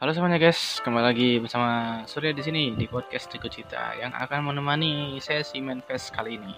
[0.00, 4.48] Halo semuanya guys, kembali lagi bersama Surya di sini di podcast Tiku Cita yang akan
[4.48, 6.56] menemani sesi manifest kali ini.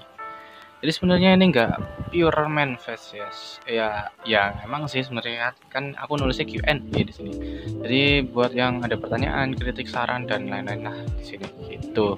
[0.79, 1.74] Jadi sebenarnya ini enggak
[2.14, 3.26] pure manifest ya,
[3.66, 3.88] ya,
[4.22, 7.34] ya emang sih sebenarnya kan aku nulisnya Q&A di sini.
[7.83, 12.15] Jadi buat yang ada pertanyaan, kritik, saran dan lain-lain lah di sini gitu.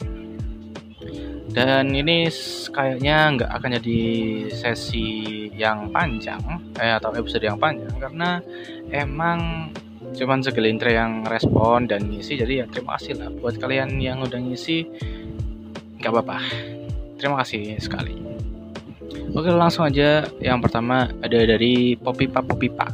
[1.56, 2.28] Dan ini
[2.68, 4.00] kayaknya nggak akan jadi
[4.52, 5.08] sesi
[5.56, 6.44] yang panjang
[6.76, 8.44] eh, atau episode yang panjang karena
[8.92, 9.72] emang
[10.14, 13.28] cuman segelintir yang respon dan ngisi jadi ya terima kasih lah.
[13.34, 14.86] Buat kalian yang udah ngisi
[15.98, 16.38] nggak apa-apa.
[17.18, 18.14] Terima kasih sekali.
[19.34, 20.22] Oke langsung aja.
[20.38, 22.86] Yang pertama ada dari Popipa Popipa.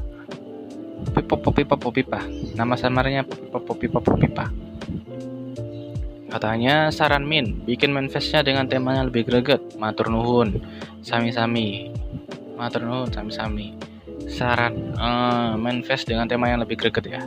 [1.13, 2.21] Popipa Popipa Popipa.
[2.57, 4.45] Nama samarnya Popipa Popipa Popipa.
[6.31, 9.61] Katanya saran min bikin manifestnya dengan temanya lebih greget.
[9.77, 10.63] Matur nuhun
[11.05, 11.93] sami-sami.
[12.57, 13.90] Matur nuhun sami-sami
[14.31, 17.23] saran uh, manifest dengan tema yang lebih greget ya.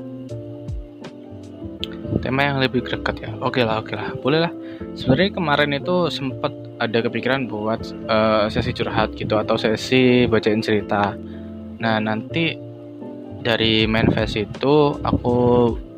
[2.24, 3.32] Tema yang lebih greget ya.
[3.44, 4.16] Oke lah oke lah.
[4.24, 4.54] Boleh lah.
[4.96, 11.14] Sebenarnya kemarin itu sempat ada kepikiran buat uh, sesi curhat gitu atau sesi bacain cerita.
[11.84, 12.56] Nah nanti
[13.44, 15.36] dari manifest itu aku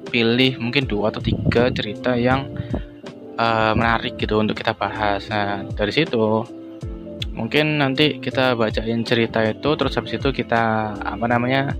[0.10, 2.50] pilih mungkin dua atau tiga cerita yang
[3.38, 5.30] uh, menarik gitu untuk kita bahas.
[5.30, 6.42] Nah dari situ
[7.36, 11.76] mungkin nanti kita bacain cerita itu terus habis itu kita apa namanya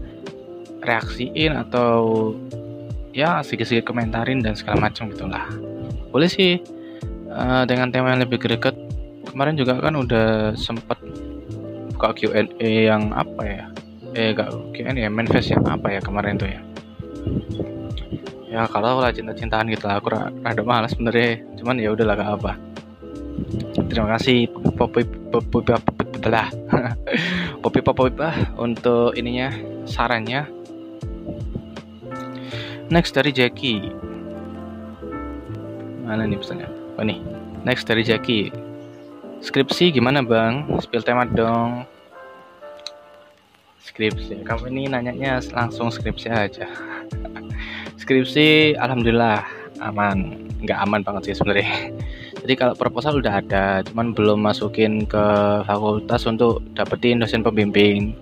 [0.84, 2.36] reaksiin atau
[3.16, 5.48] ya sedikit-sedikit komentarin dan segala macam gitulah.
[6.12, 6.60] Boleh sih
[7.32, 8.76] uh, dengan tema yang lebih greget
[9.32, 11.00] kemarin juga kan udah sempet
[11.96, 13.66] buka Q&A yang apa ya?
[14.14, 16.60] Eh gak Q&A ya manifest yang apa ya kemarin tuh ya?
[18.52, 21.40] Ya kalau lah cinta-cintaan gitu lah aku rada malas sebenarnya.
[21.60, 22.75] Cuman ya udahlah gak apa
[23.90, 26.50] terima kasih Popi Popi Popi lah.
[27.64, 28.12] Popi Popi
[28.60, 29.54] untuk ininya
[29.86, 30.50] sarannya.
[32.90, 33.90] Next dari Jackie.
[36.06, 36.70] Mana nih pesannya?
[37.00, 37.18] Oh nih.
[37.66, 38.54] Next dari Jackie.
[39.42, 40.70] Skripsi gimana bang?
[40.82, 41.86] Spill tema dong.
[43.82, 44.46] Skripsi.
[44.46, 46.70] Kamu ini nanyanya langsung skripsi aja.
[48.02, 49.42] Skripsi alhamdulillah
[49.82, 50.46] aman.
[50.62, 51.95] Nggak aman banget sih sebenarnya
[52.46, 55.26] jadi kalau proposal udah ada cuman belum masukin ke
[55.66, 58.14] fakultas untuk dapetin dosen pembimbing.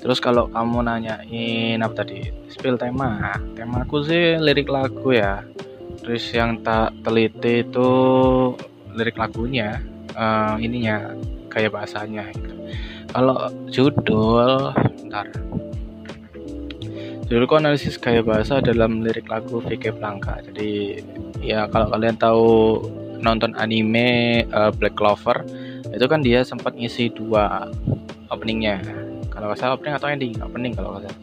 [0.00, 2.32] Terus kalau kamu nanyain apa tadi?
[2.48, 3.36] Spill tema.
[3.52, 5.44] Temaku sih lirik lagu ya.
[6.00, 7.88] Terus yang tak teliti itu
[8.96, 9.84] lirik lagunya
[10.16, 11.12] uh, ininya
[11.52, 12.56] kayak bahasanya gitu.
[13.12, 14.72] Kalau judul
[15.12, 15.28] ntar
[17.28, 20.40] judulku analisis gaya bahasa dalam lirik lagu Vicky Blanca.
[20.40, 21.04] Jadi
[21.44, 22.48] ya kalau kalian tahu
[23.20, 25.42] nonton anime uh, Black Clover
[25.88, 27.68] itu kan dia sempat ngisi dua
[28.28, 28.82] openingnya.
[29.32, 30.34] Kalau nggak opening atau ending?
[30.42, 31.14] Opening kalau nggak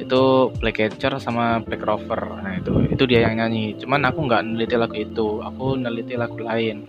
[0.00, 0.22] itu
[0.58, 2.42] Black Catcher sama Black Clover.
[2.42, 3.78] Nah itu itu dia yang nyanyi.
[3.78, 5.38] Cuman aku nggak neliti lagu itu.
[5.40, 6.82] Aku neliti lagu lain.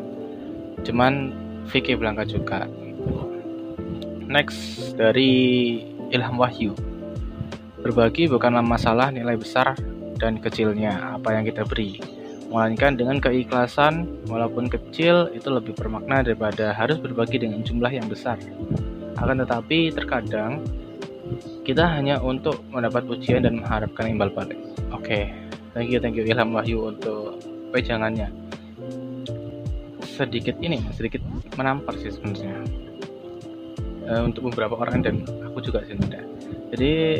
[0.81, 1.33] Cuman
[1.69, 2.65] Vicky Blanca juga.
[4.25, 5.31] Next dari
[6.09, 6.73] Ilham Wahyu.
[7.81, 9.77] Berbagi bukanlah masalah nilai besar
[10.17, 12.20] dan kecilnya apa yang kita beri
[12.51, 18.35] melainkan dengan keikhlasan walaupun kecil itu lebih bermakna daripada harus berbagi dengan jumlah yang besar.
[19.15, 20.59] Akan tetapi terkadang
[21.63, 24.59] kita hanya untuk mendapat pujian dan mengharapkan imbal balik.
[24.91, 25.23] Oke okay.
[25.71, 27.39] thank you thank you Ilham Wahyu untuk
[27.71, 28.27] pejangannya.
[30.03, 31.23] Sedikit ini sedikit
[31.55, 32.67] menampar sih sebenarnya.
[34.05, 35.95] E, untuk beberapa orang dan aku juga sih
[36.71, 37.19] jadi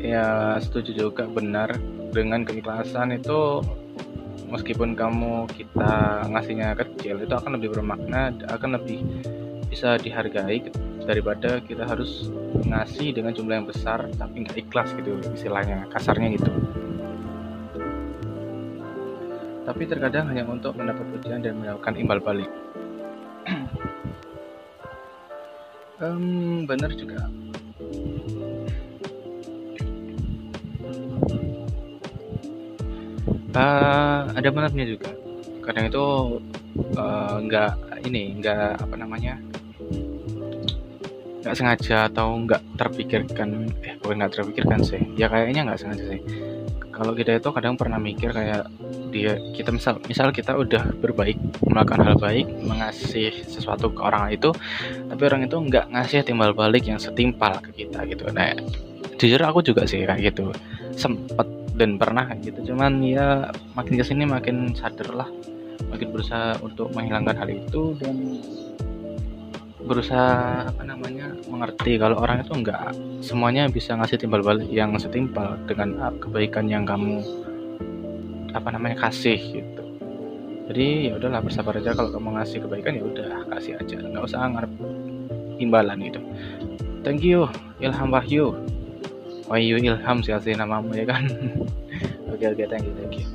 [0.00, 1.72] ya setuju juga benar.
[2.08, 3.60] Dengan keikhlasan itu
[4.48, 9.04] meskipun kamu kita ngasihnya kecil itu akan lebih bermakna akan lebih
[9.68, 10.64] bisa dihargai
[11.04, 12.32] daripada kita harus
[12.64, 16.50] ngasih dengan jumlah yang besar tapi nggak ikhlas gitu istilahnya kasarnya gitu.
[19.68, 22.50] Tapi terkadang hanya untuk mendapat pujian dan mendapatkan imbal balik.
[25.98, 27.26] Um, benar juga
[33.54, 35.10] uh, ada benarnya juga.
[35.64, 36.04] Kadang itu
[36.96, 37.72] uh, nggak
[38.08, 39.36] ini nggak apa namanya
[41.38, 45.00] nggak sengaja atau nggak terpikirkan eh bukan nggak terpikirkan sih.
[45.16, 46.20] Ya kayaknya nggak sengaja sih.
[46.92, 48.66] Kalau kita itu kadang pernah mikir kayak
[49.14, 54.50] dia kita misal misal kita udah berbaik melakukan hal baik mengasih sesuatu ke orang itu
[55.08, 58.26] tapi orang itu nggak ngasih timbal balik yang setimpal ke kita gitu.
[58.34, 58.50] Nah
[59.14, 60.50] jujur aku juga sih kayak gitu.
[60.98, 62.74] Sempet dan pernah gitu.
[62.74, 63.48] Cuman ya
[63.78, 65.30] makin ke sini makin sadar lah.
[65.88, 68.42] Makin berusaha untuk menghilangkan hal itu dan
[69.78, 72.92] berusaha apa namanya mengerti kalau orang itu enggak
[73.24, 77.24] semuanya bisa ngasih timbal balik yang setimpal dengan kebaikan yang kamu
[78.52, 79.82] apa namanya kasih gitu.
[80.68, 81.96] Jadi ya udahlah bersabar aja.
[81.96, 83.96] Kalau kamu ngasih kebaikan ya udah kasih aja.
[83.96, 84.72] Nggak usah ngarep
[85.62, 86.20] imbalan gitu
[87.08, 87.48] thank you.
[87.80, 88.52] Ilham Wahyu
[89.48, 91.24] Wahyu Ilham sih asli namamu ya kan?
[92.32, 93.26] Oke oke thank you thank you.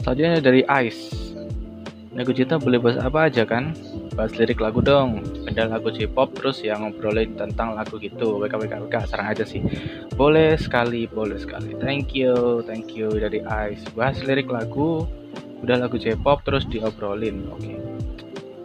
[0.00, 1.30] Selanjutnya dari Ice
[2.10, 3.70] Nego Cita boleh bahas apa aja kan?
[4.18, 5.22] Bahas lirik lagu dong.
[5.46, 8.42] Ada lagu J-pop terus yang ngobrolin tentang lagu gitu.
[8.42, 9.62] WK WK WK serang aja sih.
[10.18, 11.78] Boleh sekali boleh sekali.
[11.78, 15.06] Thank you thank you dari Ice bahas lirik lagu
[15.62, 17.62] udah lagu J-pop terus diobrolin oke.
[17.62, 17.78] Okay.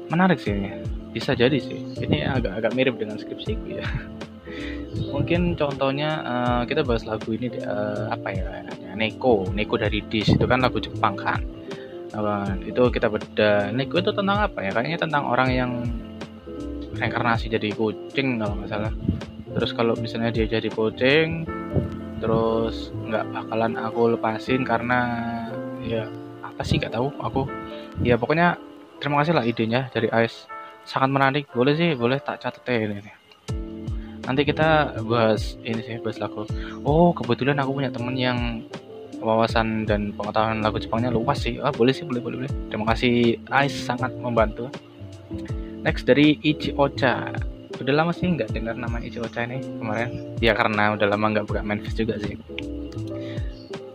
[0.10, 0.82] menarik sih ini.
[1.14, 1.86] Bisa jadi sih.
[2.02, 3.86] Ini agak-agak mirip dengan skripsiku ya
[5.12, 8.48] mungkin contohnya uh, kita bahas lagu ini uh, apa ya
[8.96, 11.42] Neko Neko dari Dis itu kan lagu Jepang kan?
[12.16, 13.72] Uh, itu kita beda.
[13.76, 14.72] Neko itu tentang apa ya?
[14.72, 15.72] Kayaknya tentang orang yang
[16.96, 18.94] reinkarnasi jadi kucing kalau nggak salah.
[19.56, 21.48] Terus kalau misalnya dia jadi kucing
[22.24, 25.00] terus nggak bakalan aku lepasin karena
[25.84, 26.08] ya
[26.40, 26.80] apa sih?
[26.80, 27.42] Nggak tahu aku.
[28.04, 28.56] Ya pokoknya
[29.04, 30.48] terima kasih lah idenya dari Ice
[30.88, 31.52] sangat menarik.
[31.52, 33.25] Boleh sih boleh tak catat ini
[34.26, 36.44] nanti kita bahas ini sih bahas lagu.
[36.82, 38.66] Oh kebetulan aku punya temen yang
[39.22, 41.62] wawasan dan pengetahuan lagu Jepangnya luas sih.
[41.62, 42.52] Ah boleh sih boleh boleh boleh.
[42.70, 44.70] Terima kasih Ice sangat membantu.
[45.86, 47.30] Next dari Ichi Ocha.
[47.76, 50.38] Udah lama sih nggak dengar nama Ichi Ocha ini kemarin.
[50.42, 52.38] Ya karena udah lama nggak buka manifest juga sih.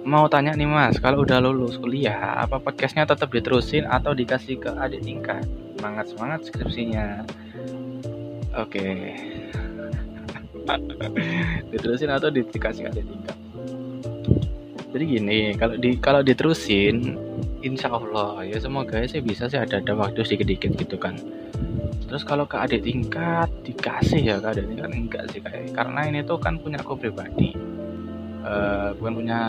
[0.00, 4.70] Mau tanya nih mas kalau udah lulus kuliah apa podcastnya tetap diterusin atau dikasih ke
[4.80, 5.44] adik tingkat?
[5.76, 7.06] Semangat semangat skripsinya.
[8.58, 8.80] Oke.
[8.80, 9.39] okay.
[11.72, 13.36] diterusin atau dikasih ke adik tingkat?
[14.90, 17.14] Jadi gini kalau di kalau diterusin
[17.62, 21.14] insya Allah ya semoga sih bisa sih ada ada waktu sedikit dikit gitu kan.
[22.10, 24.90] Terus kalau ke adik tingkat dikasih ya ke adik tingkat?
[24.90, 27.54] Enggak sih kayak karena ini tuh kan punya aku pribadi.
[28.40, 29.40] Uh, bukan punya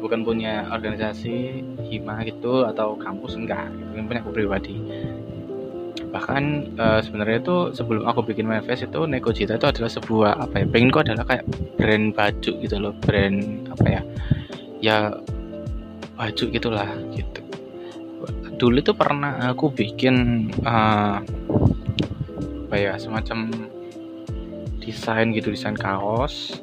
[0.00, 3.68] bukan punya organisasi hima gitu atau kampus enggak.
[3.68, 4.80] Itu punya aku pribadi
[6.14, 10.66] bahkan uh, sebenarnya itu sebelum aku bikin manifest itu Negojita itu adalah sebuah apa ya
[10.70, 11.44] pengen adalah kayak
[11.74, 14.02] brand baju gitu loh brand apa ya
[14.78, 14.96] ya
[16.14, 16.86] baju gitulah
[17.18, 17.42] gitu.
[18.54, 21.18] Dulu itu pernah aku bikin uh,
[22.70, 23.50] apa ya semacam
[24.78, 26.62] desain gitu desain kaos.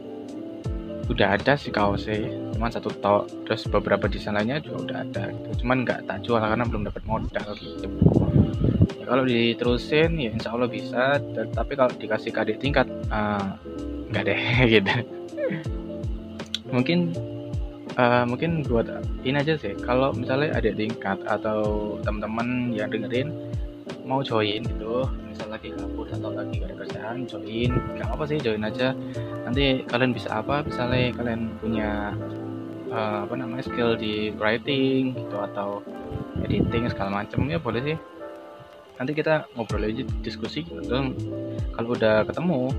[1.11, 3.27] Udah ada sih kaosnya cuman satu tok.
[3.43, 5.67] Terus beberapa desain lainnya juga udah ada gitu.
[5.67, 7.91] cuman nggak tak jual karena belum dapat modal gitu
[9.11, 11.19] kalau diterusin ya insya Allah bisa.
[11.35, 13.59] Tapi kalau dikasih ke tingkat uh,
[14.07, 14.41] nggak deh
[14.79, 14.93] gitu.
[16.71, 17.11] Mungkin
[17.99, 18.87] uh, mungkin buat
[19.27, 19.75] ini aja sih.
[19.83, 21.59] Kalau misalnya ada tingkat atau
[22.07, 23.35] teman-teman yang dengerin
[24.07, 27.71] mau join gitu misal lagi kabut atau lagi gak ada kerjaan join.
[27.99, 28.95] Gak apa sih join aja.
[29.43, 30.63] Nanti kalian bisa apa?
[30.63, 32.15] Misalnya kalian punya
[32.87, 35.83] uh, apa namanya skill di writing gitu atau
[36.39, 37.97] editing segala macam ya boleh sih
[39.01, 41.09] nanti kita ngobrol aja diskusi gitu
[41.73, 42.69] kalau udah ketemu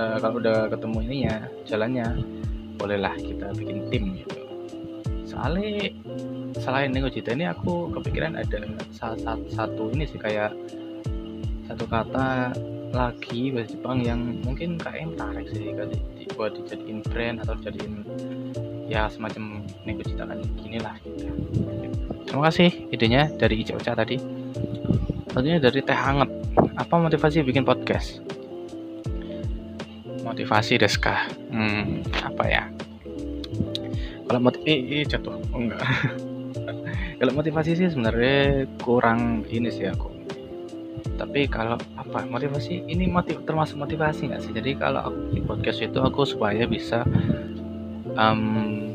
[0.00, 1.36] uh, kalau udah ketemu ininya
[1.68, 2.08] jalannya
[2.80, 4.40] bolehlah kita bikin tim gitu
[5.28, 5.92] soalnya
[6.56, 8.64] selain Nego Cita ini aku kepikiran ada
[8.96, 10.56] satu, satu ini sih kayak
[11.68, 12.56] satu kata
[12.96, 15.76] lagi bahasa Jepang yang mungkin kayak menarik sih
[16.32, 18.08] buat dijadiin brand atau dijadiin
[18.88, 21.28] ya semacam Nego Cita kan gini lah gitu.
[22.24, 24.16] terima kasih idenya dari Ijo Ocha tadi
[25.36, 26.32] selanjutnya dari Teh Hangat.
[26.80, 28.24] Apa motivasi bikin podcast?
[30.24, 32.64] Motivasi Deska hmm, apa ya?
[34.24, 35.36] Kalau motivasi jatuh.
[35.52, 35.84] Oh, enggak.
[37.20, 40.08] Kalau motivasi sih sebenarnya kurang ini sih aku.
[41.16, 42.84] Tapi kalau apa motivasi?
[42.88, 44.52] Ini motiv termasuk motivasi nggak sih?
[44.52, 47.08] Jadi kalau aku di podcast itu aku supaya bisa
[48.20, 48.92] um,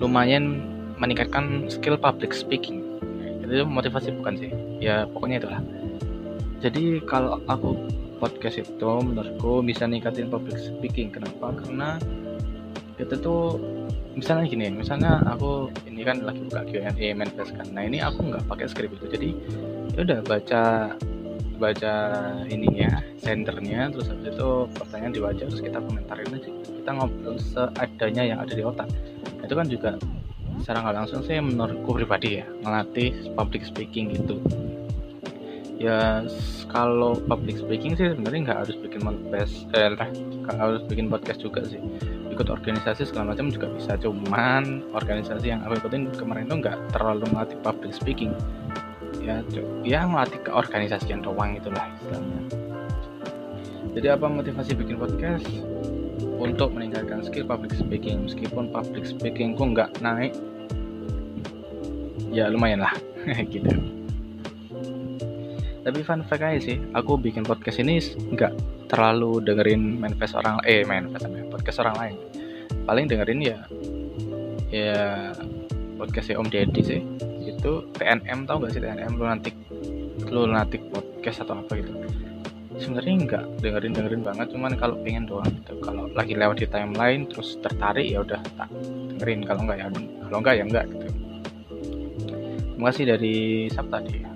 [0.00, 0.64] lumayan
[0.96, 2.81] meningkatkan skill public speaking
[3.52, 4.50] itu motivasi bukan sih.
[4.80, 5.60] Ya pokoknya itulah.
[6.62, 7.76] Jadi kalau aku
[8.22, 11.10] podcast itu menurutku bisa ningkatin public speaking.
[11.10, 11.52] Kenapa?
[11.58, 11.98] Karena
[12.96, 13.58] kita tuh
[14.12, 17.66] misalnya gini misalnya aku ini kan lagi buka Q&A manifest kan.
[17.74, 19.04] Nah ini aku nggak pakai skrip itu.
[19.10, 19.28] Jadi
[19.98, 20.62] ya udah baca
[21.62, 21.94] baca
[22.50, 26.50] ininya sendernya terus habis itu pertanyaan dibaca terus kita komentarin aja.
[26.50, 28.88] Kita ngobrol seadanya yang ada di otak.
[29.38, 29.90] Nah, itu kan juga
[30.62, 34.38] secara nggak langsung sih menurutku pribadi ya ngelatih public speaking gitu.
[35.82, 36.22] Ya
[36.70, 39.90] kalau public speaking sih sebenarnya nggak harus bikin podcast eh
[40.46, 41.82] nggak harus bikin podcast juga sih.
[42.30, 47.26] Ikut organisasi segala macam juga bisa cuman organisasi yang aku ikutin kemarin itu nggak terlalu
[47.34, 48.30] melatih public speaking.
[49.18, 49.42] Ya
[49.82, 52.40] ya melatih ke organisasi yang doang itulah istilahnya.
[53.98, 55.44] Jadi apa motivasi bikin podcast?
[56.42, 58.30] Untuk meningkatkan skill public speaking.
[58.30, 60.34] Meskipun public speakingku nggak naik
[62.32, 62.96] ya lumayan lah.
[63.52, 63.68] Gitu.
[65.82, 67.98] Tapi fun fact aja sih aku bikin podcast ini
[68.32, 68.54] nggak
[68.86, 72.16] terlalu dengerin manifest orang eh manifest podcast orang lain.
[72.86, 73.58] Paling dengerin ya
[74.72, 75.34] ya
[75.98, 77.02] podcastnya Om Deddy sih.
[77.42, 79.54] Itu TNM tau gak sih TNM lunatic
[80.30, 81.90] lunatic podcast atau apa gitu.
[82.78, 85.82] Sebenarnya nggak dengerin dengerin banget cuman kalau pengen doang gitu.
[85.82, 88.70] Kalau lagi lewat di timeline terus tertarik ya udah tak
[89.18, 89.42] dengerin.
[89.50, 89.86] Kalau nggak ya
[90.30, 91.21] kalau nggak ya enggak gitu
[92.82, 93.36] terima kasih dari
[93.70, 94.26] sub tadi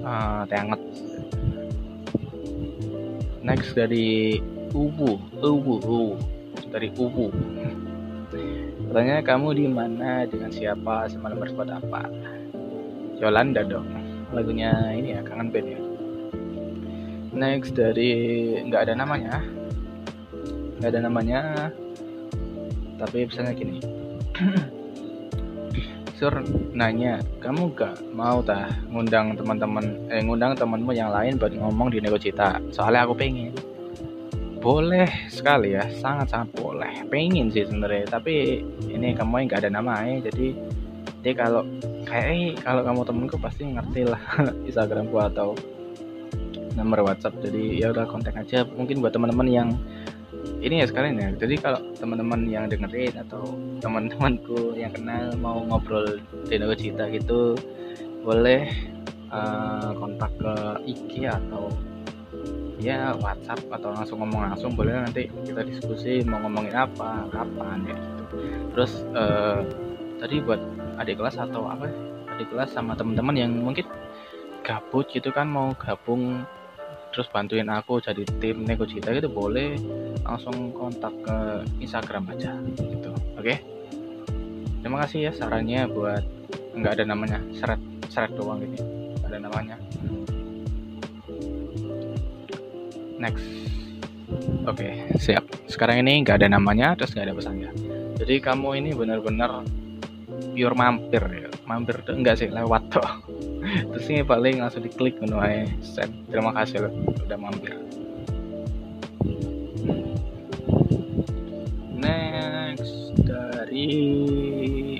[0.00, 0.80] uh, teh hangat
[3.44, 4.40] next dari
[4.72, 5.20] Ubu.
[5.44, 6.16] Ubu Ubu.
[6.72, 7.28] Dari Ubu.
[8.88, 10.24] Katanya kamu di mana?
[10.24, 11.04] Dengan siapa?
[11.12, 12.08] Semalam berbuat apa?
[13.20, 13.92] Yolanda dong.
[14.32, 15.80] Lagunya ini ya kangen band ya.
[17.36, 19.44] Next dari nggak ada namanya.
[20.80, 21.40] Nggak ada namanya.
[22.96, 23.84] Tapi misalnya gini
[26.14, 26.30] Sur
[26.70, 29.82] nanya kamu gak mau tah ngundang teman-teman
[30.14, 33.50] eh ngundang temanmu yang lain buat ngomong di Nego Cita soalnya aku pengen.
[34.62, 37.02] Boleh sekali ya sangat sangat boleh.
[37.10, 40.54] Pengen sih sebenarnya tapi ini kamu yang nggak ada namanya jadi
[41.24, 41.66] dia kalau
[42.06, 44.22] kayak eh, kalau kamu temenku pasti ngerti lah
[44.68, 45.58] Instagramku atau
[46.78, 47.42] nomor WhatsApp.
[47.42, 49.68] Jadi ya udah kontak aja mungkin buat teman-teman yang
[50.64, 51.28] ini ya sekalian ya.
[51.36, 53.52] Jadi kalau teman-teman yang dengerin atau
[53.84, 56.18] teman-temanku yang kenal mau ngobrol
[56.48, 57.52] Naga Cita gitu
[58.24, 58.64] boleh
[59.28, 60.54] uh, kontak ke
[60.88, 61.68] IG atau
[62.80, 67.96] ya WhatsApp atau langsung ngomong langsung boleh nanti kita diskusi mau ngomongin apa kapan ya
[67.96, 68.36] gitu.
[68.72, 69.60] Terus uh,
[70.16, 70.60] tadi buat
[70.96, 71.92] adik kelas atau apa
[72.34, 73.84] adik kelas sama teman-teman yang mungkin
[74.64, 76.48] gabut gitu kan mau gabung
[77.14, 79.78] terus bantuin aku jadi tim nego cita gitu boleh
[80.26, 81.36] langsung kontak ke
[81.78, 83.14] Instagram aja gitu.
[83.38, 83.54] Oke?
[83.54, 83.58] Okay?
[84.84, 86.20] terima kasih ya sarannya buat
[86.76, 87.80] nggak ada namanya seret
[88.12, 88.84] seret doang gitu
[89.22, 89.76] nggak ada namanya.
[93.16, 93.46] Next.
[94.68, 95.46] Oke okay, siap.
[95.70, 97.70] Sekarang ini nggak ada namanya terus nggak ada pesannya.
[98.20, 99.64] Jadi kamu ini benar-benar
[100.52, 103.08] pure mampir ya mampir tuh enggak sih lewat tuh.
[103.92, 105.40] Terus ini paling langsung diklik menu
[105.80, 106.92] send terima kasih loh
[107.24, 107.72] udah mampir.
[111.96, 113.88] Next dari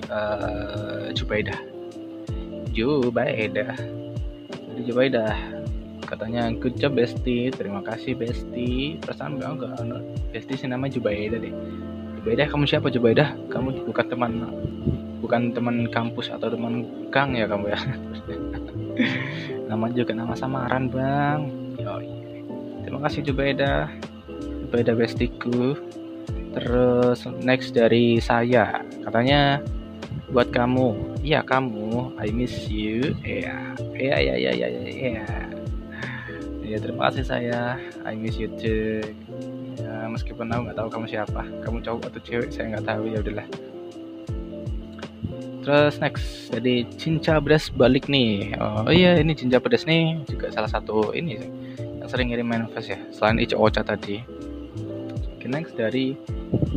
[0.09, 1.61] uh, Jubaidah.
[4.73, 5.35] Dari Jubaidah.
[6.05, 10.03] Katanya good job Besti terima kasih Besti perasaan enggak enggak
[10.33, 11.55] Besti sih nama Jubaidah deh.
[12.21, 13.37] Jubaidah kamu siapa Jubaidah?
[13.53, 14.33] Kamu bukan teman
[15.25, 17.81] bukan teman kampus atau teman gang ya kamu ya.
[19.73, 21.49] Nama juga nama samaran bang.
[21.81, 22.13] Yoi.
[22.85, 23.89] terima kasih Jubaida
[24.61, 25.73] Jubaida bestiku.
[26.53, 28.85] Terus next dari saya.
[29.01, 29.65] Katanya
[30.29, 31.17] buat kamu.
[31.25, 32.21] Iya kamu.
[32.21, 33.17] I miss you.
[33.25, 35.27] Ya ya ya ya ya ya
[36.61, 37.81] ya terima kasih saya.
[38.05, 39.01] I miss you too.
[39.81, 41.43] Ya meskipun aku nggak tahu kamu siapa.
[41.65, 43.09] Kamu cowok atau cewek saya nggak tahu.
[43.09, 43.64] Ya udahlah
[45.65, 48.53] Terus next jadi cinca beras balik nih.
[48.61, 51.41] Oh, iya ini cinca pedas nih juga salah satu ini
[52.05, 53.01] yang sering ngirim manifest ya.
[53.17, 54.21] Selain Ico Ocha tadi.
[55.25, 56.21] Oke, next dari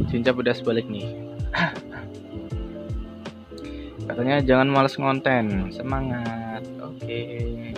[0.08, 1.04] cinca pedas balik nih.
[4.08, 6.64] Katanya jangan males ngonten, semangat.
[6.80, 7.04] Oke.
[7.04, 7.76] Okay.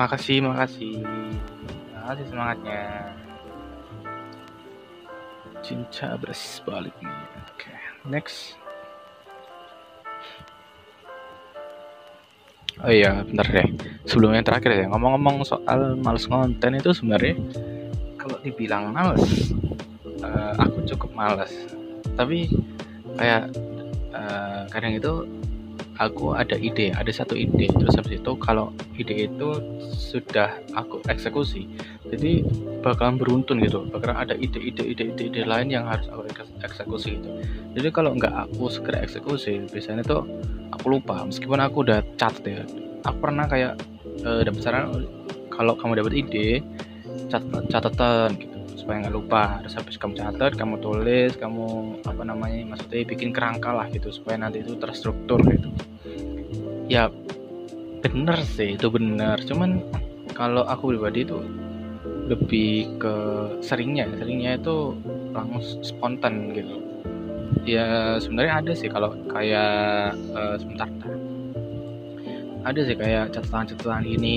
[0.00, 1.04] Makasih, makasih.
[1.92, 3.19] Makasih semangatnya
[5.60, 7.76] cinta beres balik nih oke okay.
[8.08, 8.56] next.
[12.80, 13.68] Oh iya bentar deh.
[14.08, 17.36] Sebelum yang terakhir ya ngomong-ngomong soal males konten itu sebenarnya
[18.16, 19.52] kalau dibilang males
[20.24, 21.52] uh, aku cukup males.
[22.16, 22.48] Tapi
[23.20, 23.52] kayak
[24.16, 25.28] uh, kadang itu
[26.00, 27.68] aku ada ide ada satu ide.
[27.68, 29.48] Terus habis itu kalau ide itu
[29.92, 31.68] sudah aku eksekusi
[32.10, 32.42] jadi
[32.82, 36.26] bakalan beruntun gitu bakalan ada ide-ide ide-ide ide lain yang harus aku
[36.62, 37.30] eksekusi gitu
[37.70, 40.26] jadi kalau nggak aku segera eksekusi biasanya tuh
[40.74, 41.22] aku lupa.
[41.22, 42.62] Meskipun aku udah catat ya
[43.06, 43.78] aku pernah kayak
[44.26, 45.06] uh, dapat saran
[45.52, 46.48] kalau kamu dapat ide
[47.30, 48.56] catat catatan gitu.
[48.74, 53.70] Supaya nggak lupa terus habis kamu catat kamu tulis kamu apa namanya maksudnya bikin kerangka
[53.70, 55.70] lah gitu supaya nanti itu terstruktur gitu.
[56.90, 57.06] Ya
[58.02, 59.38] bener sih itu bener.
[59.46, 59.84] Cuman
[60.34, 61.38] kalau aku pribadi itu
[62.30, 63.14] lebih ke
[63.60, 64.06] seringnya.
[64.14, 64.94] Seringnya itu
[65.34, 66.78] langsung spontan gitu.
[67.66, 70.88] Ya sebenarnya ada sih kalau kayak uh, sebentar
[72.60, 74.36] ada sih kayak catatan-catatan ini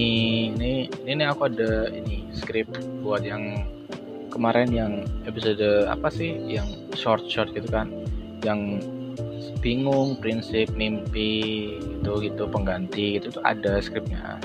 [0.56, 0.72] ini
[1.04, 2.72] ini aku ada ini script
[3.04, 3.68] buat yang
[4.32, 4.94] kemarin yang
[5.30, 6.34] episode apa sih?
[6.50, 7.92] Yang short short gitu kan.
[8.42, 8.82] Yang
[9.63, 14.36] bingung prinsip mimpi itu gitu pengganti itu tuh ada skripnya.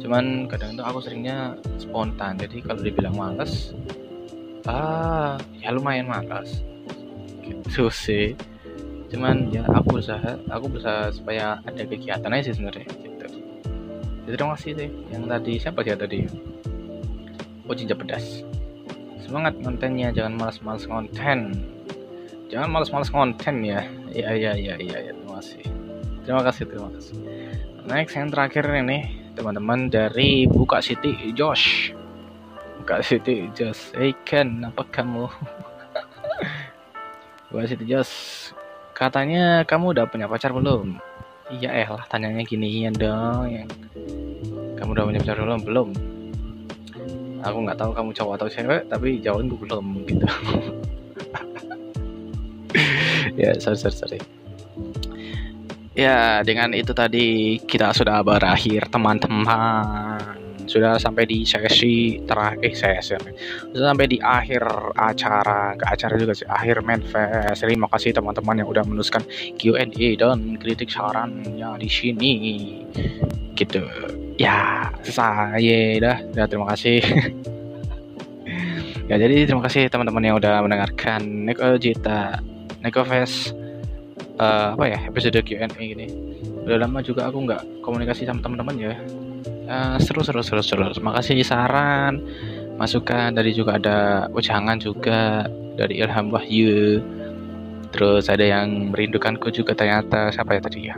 [0.00, 2.36] Cuman kadang itu aku seringnya spontan.
[2.36, 3.72] Jadi kalau dibilang males
[4.68, 6.60] ah ya lumayan malas
[7.40, 8.36] gitu sih.
[9.08, 13.26] Cuman ya aku berusaha aku berusaha supaya ada kegiatan aja sih sebenarnya gitu.
[14.28, 14.88] Jadi terima kasih sih.
[15.08, 16.18] Yang tadi siapa sih tadi?
[17.64, 18.44] Oh cinta pedas.
[19.24, 21.54] Semangat kontennya jangan malas-malas konten.
[22.50, 25.62] Jangan malas-malas konten ya iya iya iya iya ya, terima kasih.
[26.26, 27.14] Terima kasih terima kasih.
[27.88, 28.98] Next yang terakhir ini
[29.34, 31.94] teman-teman dari Buka City Josh.
[32.82, 33.94] Buka City Josh.
[33.96, 35.26] Hey Ken apa kamu?
[37.50, 38.12] Buka City Josh.
[38.92, 41.00] Katanya kamu udah punya pacar belum?
[41.50, 43.68] Iya eh lah tanyanya gini ya dong yang
[44.78, 45.60] kamu udah punya pacar belum?
[45.64, 45.88] Belum.
[47.40, 50.26] Aku nggak tahu kamu cowok atau cewek tapi jawaban gue belum gitu
[53.40, 54.18] ya sorry sorry sorry.
[55.98, 60.38] Ya dengan itu tadi kita sudah berakhir teman-teman.
[60.70, 63.18] Sudah sampai di sesi terakhir eh, sesi
[63.74, 64.62] sudah sampai di akhir
[64.94, 65.74] acara.
[65.74, 69.26] Ke acara juga sih akhir manifest terima kasih teman-teman yang udah menuliskan
[69.58, 72.34] Q&A dan kritik sarannya di sini.
[73.58, 73.82] Gitu.
[74.38, 76.18] Ya saya dah.
[76.38, 77.02] Ya terima kasih.
[79.10, 82.38] Ya jadi terima kasih teman-teman yang udah mendengarkan Neko Jita
[82.80, 83.52] Neko Fest
[84.40, 86.08] uh, apa ya episode Q&A gini.
[86.64, 88.94] Udah lama juga aku nggak komunikasi sama teman-teman ya.
[89.70, 90.84] Uh, seru seru seru seru.
[91.04, 92.24] Makasih saran
[92.80, 93.36] masukan.
[93.36, 95.44] Dari juga ada ujangan juga
[95.76, 97.04] dari Ilham Wahyu.
[97.90, 100.32] Terus ada yang merindukanku juga ternyata.
[100.32, 100.96] Siapa ya tadi ya?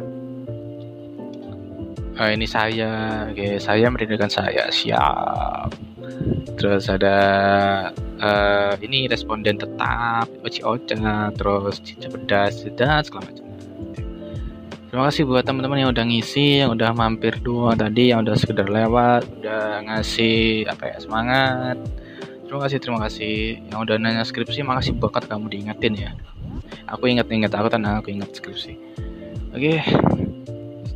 [2.17, 3.27] Uh, ini saya.
[3.29, 4.71] Oke saya merindukan saya.
[4.71, 5.92] Siap
[6.57, 7.17] terus ada
[8.23, 13.47] uh, ini responden tetap Oci Ocha terus Cica Pedas dan segala macam.
[14.93, 18.69] Terima kasih buat teman-teman yang udah ngisi yang udah mampir dua tadi yang udah sekedar
[18.69, 21.81] lewat udah ngasih apa ya semangat.
[22.45, 23.37] Terima kasih terima kasih.
[23.73, 26.13] Yang udah nanya skripsi makasih banget kamu diingetin ya.
[26.93, 28.77] Aku inget-inget aku tenang aku inget skripsi.
[29.57, 29.81] Oke.
[29.81, 30.32] okay.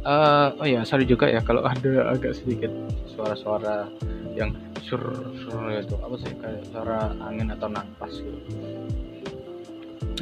[0.07, 2.71] Uh, oh ya sorry juga ya kalau ada agak sedikit
[3.11, 3.91] suara-suara
[4.39, 4.55] yang
[4.87, 5.03] sur
[5.43, 5.95] sur itu.
[5.99, 8.39] Apa sih kayak suara angin atau nafas gitu.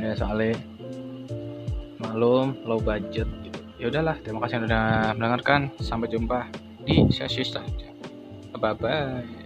[0.01, 0.57] Ya soalnya
[2.01, 3.61] malum low budget gitu.
[3.77, 5.61] Ya udahlah terima kasih yang udah mendengarkan.
[5.79, 6.49] Sampai jumpa
[6.88, 7.92] di sesi selanjutnya.
[8.57, 9.43] Bye bye